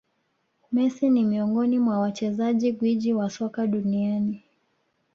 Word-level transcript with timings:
Messi 0.71 1.09
ni 1.09 1.23
miongoni 1.23 1.79
mwa 1.79 1.99
wachezaji 1.99 2.71
gwiji 2.71 3.13
wa 3.13 3.29
soka 3.29 3.67
duniani 3.67 4.43